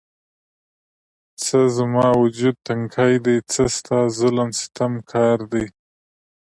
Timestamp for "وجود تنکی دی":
2.21-3.37